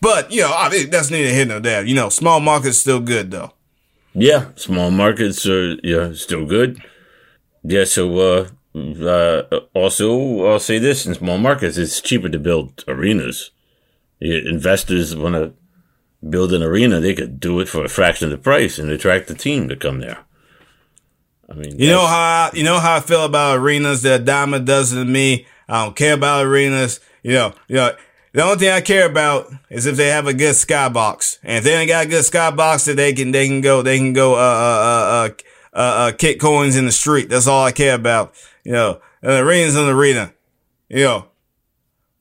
But 0.00 0.30
you 0.30 0.42
know, 0.42 0.52
I 0.52 0.86
that's 0.86 1.10
neither 1.10 1.30
here 1.30 1.44
nor 1.44 1.60
there. 1.60 1.84
You 1.84 1.96
know, 1.96 2.08
small 2.08 2.38
markets 2.38 2.78
still 2.78 3.00
good 3.00 3.32
though. 3.32 3.52
Yeah, 4.14 4.46
small 4.54 4.90
markets 4.92 5.44
are 5.46 5.74
yeah 5.82 6.12
still 6.14 6.46
good. 6.46 6.80
Yeah, 7.64 7.84
so 7.84 8.18
uh, 8.18 8.48
uh, 9.04 9.60
also 9.74 10.46
I'll 10.46 10.60
say 10.60 10.78
this: 10.78 11.04
in 11.04 11.14
small 11.14 11.38
markets, 11.38 11.76
it's 11.76 12.00
cheaper 12.00 12.28
to 12.28 12.38
build 12.38 12.84
arenas. 12.86 13.50
Investors 14.20 15.16
want 15.16 15.34
to 15.34 15.52
build 16.28 16.52
an 16.52 16.62
arena; 16.62 17.00
they 17.00 17.14
could 17.14 17.40
do 17.40 17.58
it 17.58 17.68
for 17.68 17.84
a 17.84 17.88
fraction 17.88 18.26
of 18.26 18.30
the 18.30 18.38
price 18.38 18.78
and 18.78 18.88
attract 18.90 19.26
the 19.26 19.34
team 19.34 19.68
to 19.68 19.76
come 19.76 19.98
there. 19.98 20.24
I 21.52 21.54
mean, 21.54 21.78
You 21.78 21.88
know 21.88 22.06
how 22.06 22.50
I, 22.50 22.50
you 22.54 22.64
know 22.64 22.78
how 22.78 22.96
I 22.96 23.00
feel 23.00 23.24
about 23.24 23.58
arenas. 23.58 24.02
They're 24.02 24.16
a 24.16 24.18
dime 24.18 24.54
a 24.54 24.60
dozen 24.60 25.04
to 25.04 25.04
me. 25.04 25.46
I 25.68 25.84
don't 25.84 25.94
care 25.94 26.14
about 26.14 26.46
arenas. 26.46 27.00
You 27.22 27.32
know, 27.32 27.54
you 27.68 27.76
know. 27.76 27.94
The 28.32 28.42
only 28.42 28.56
thing 28.56 28.70
I 28.70 28.80
care 28.80 29.04
about 29.04 29.52
is 29.68 29.84
if 29.84 29.96
they 29.96 30.08
have 30.08 30.26
a 30.26 30.32
good 30.32 30.54
skybox, 30.54 31.38
and 31.42 31.58
if 31.58 31.64
they 31.64 31.74
ain't 31.74 31.88
got 31.88 32.06
a 32.06 32.08
good 32.08 32.24
skybox, 32.24 32.86
that 32.86 32.96
they 32.96 33.12
can 33.12 33.30
they 33.30 33.46
can 33.46 33.60
go 33.60 33.82
they 33.82 33.98
can 33.98 34.14
go 34.14 34.34
uh 34.34 34.38
uh 34.38 34.40
uh 34.40 35.28
uh, 35.28 35.28
uh, 35.74 35.78
uh 35.78 36.12
kick 36.12 36.40
coins 36.40 36.74
in 36.74 36.86
the 36.86 36.92
street. 36.92 37.28
That's 37.28 37.46
all 37.46 37.64
I 37.64 37.72
care 37.72 37.94
about. 37.94 38.34
You 38.64 38.72
know, 38.72 39.00
an 39.20 39.32
arena's 39.32 39.76
an 39.76 39.86
arena. 39.88 40.32
You 40.88 41.04
know, 41.04 41.26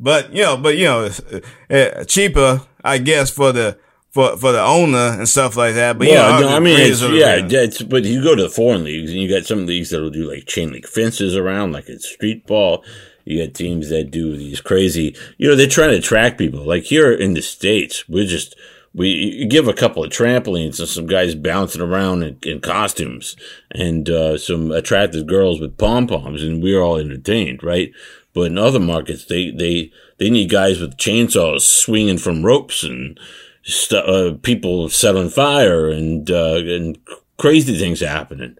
but 0.01 0.33
you 0.33 0.43
know, 0.43 0.57
but 0.57 0.75
you 0.75 0.83
know, 0.83 1.05
it's, 1.05 1.21
uh, 1.69 2.03
cheaper 2.05 2.61
I 2.83 2.97
guess 2.97 3.29
for 3.29 3.53
the 3.53 3.77
for 4.11 4.37
for 4.37 4.51
the 4.51 4.61
owner 4.61 5.17
and 5.17 5.27
stuff 5.27 5.57
like 5.57 5.75
that. 5.75 5.97
But 5.97 6.07
you 6.07 6.13
know, 6.13 6.39
no, 6.41 6.47
I 6.49 6.59
mean, 6.59 6.79
it's, 6.79 7.01
yeah, 7.01 7.41
that's, 7.41 7.81
but 7.81 8.03
you 8.03 8.23
go 8.23 8.35
to 8.35 8.43
the 8.43 8.49
foreign 8.49 8.83
leagues 8.83 9.11
and 9.11 9.19
you 9.19 9.29
got 9.29 9.45
some 9.45 9.65
leagues 9.65 9.89
that'll 9.89 10.09
do 10.09 10.29
like 10.29 10.45
chain 10.45 10.71
link 10.71 10.87
fences 10.87 11.35
around, 11.35 11.71
like 11.71 11.89
it's 11.89 12.07
street 12.07 12.45
ball. 12.45 12.83
You 13.23 13.45
got 13.45 13.53
teams 13.53 13.89
that 13.89 14.09
do 14.09 14.35
these 14.35 14.61
crazy, 14.61 15.15
you 15.37 15.47
know, 15.47 15.55
they're 15.55 15.67
trying 15.67 15.91
to 15.91 15.97
attract 15.97 16.39
people. 16.39 16.65
Like 16.65 16.83
here 16.83 17.13
in 17.13 17.35
the 17.35 17.41
States, 17.41 18.09
we're 18.09 18.25
just, 18.25 18.55
we 18.95 19.45
give 19.45 19.67
a 19.67 19.73
couple 19.73 20.03
of 20.03 20.09
trampolines 20.09 20.79
and 20.79 20.89
some 20.89 21.05
guys 21.05 21.35
bouncing 21.35 21.81
around 21.81 22.23
in, 22.23 22.39
in 22.41 22.61
costumes 22.61 23.35
and, 23.69 24.09
uh, 24.09 24.39
some 24.39 24.71
attractive 24.71 25.27
girls 25.27 25.61
with 25.61 25.77
pom 25.77 26.07
poms 26.07 26.41
and 26.41 26.63
we're 26.63 26.81
all 26.81 26.97
entertained, 26.97 27.61
right? 27.61 27.91
But 28.33 28.47
in 28.47 28.57
other 28.57 28.79
markets, 28.79 29.25
they, 29.25 29.51
they, 29.51 29.91
they 30.17 30.31
need 30.31 30.49
guys 30.49 30.79
with 30.79 30.97
chainsaws 30.97 31.61
swinging 31.61 32.17
from 32.17 32.43
ropes 32.43 32.83
and, 32.83 33.19
stu 33.63 33.97
uh, 33.97 34.33
people 34.41 34.89
set 34.89 35.15
on 35.15 35.29
fire 35.29 35.89
and 35.89 36.29
uh, 36.29 36.57
and 36.57 36.97
crazy 37.37 37.77
things 37.77 37.99
happening. 37.99 38.57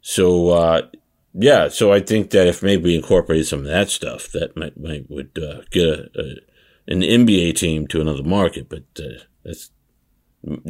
So 0.00 0.50
uh, 0.50 0.82
yeah, 1.34 1.68
so 1.68 1.92
I 1.92 2.00
think 2.00 2.30
that 2.30 2.46
if 2.46 2.62
maybe 2.62 2.84
we 2.84 2.96
incorporated 2.96 3.46
some 3.46 3.60
of 3.60 3.66
that 3.66 3.90
stuff, 3.90 4.30
that 4.32 4.56
might 4.56 4.78
might 4.78 5.10
would 5.10 5.38
uh, 5.38 5.62
get 5.70 5.86
a, 5.86 6.10
a, 6.16 6.92
an 6.92 7.00
NBA 7.02 7.56
team 7.56 7.86
to 7.88 8.00
another 8.00 8.22
market. 8.22 8.68
But 8.68 8.84
uh, 8.98 9.22
that's 9.44 9.70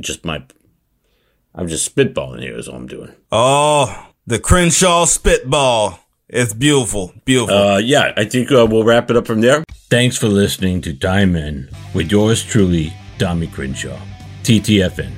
just 0.01 0.25
my. 0.25 0.45
I'm 1.55 1.69
just 1.69 1.95
spitballing 1.95 2.43
here. 2.43 2.57
Is 2.57 2.69
all 2.69 2.77
I'm 2.77 2.87
doing. 2.87 3.13
Oh, 3.33 4.11
the 4.27 4.39
Crenshaw 4.39 5.07
spitball. 5.07 6.01
It's 6.29 6.53
beautiful, 6.53 7.15
beautiful. 7.25 7.57
Uh, 7.57 7.79
yeah, 7.79 8.13
I 8.15 8.27
think 8.27 8.53
uh, 8.53 8.67
we'll 8.69 8.85
wrap 8.85 9.11
it 9.11 9.17
up 9.17 9.27
from 9.27 9.41
there. 9.41 9.65
Thanks 9.89 10.19
for 10.19 10.29
listening 10.29 10.83
to 10.83 10.91
In 10.91 11.71
with 11.95 12.13
yours 12.13 12.45
truly, 12.45 12.93
Tommy 13.19 13.49
Crenshaw, 13.49 13.99
TTFN. 14.45 15.18